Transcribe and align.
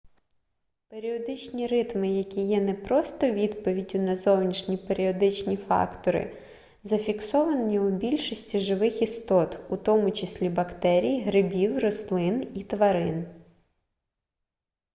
періодичні 0.87 1.67
ритми 1.67 2.09
які 2.09 2.41
є 2.47 2.61
не 2.61 2.73
просто 2.73 3.31
відповіддю 3.31 3.99
на 3.99 4.15
зовнішні 4.15 4.77
періодичні 4.77 5.57
фактори 5.57 6.37
зафіксовані 6.83 7.79
у 7.79 7.89
більшості 7.91 8.59
живих 8.59 9.01
істот 9.01 9.59
у 9.69 9.77
тому 9.77 10.11
числі 10.11 10.49
у 10.49 10.51
бактерій 10.51 11.21
грибів 11.21 11.79
рослин 11.79 12.51
і 12.55 12.63
тварин 12.63 13.27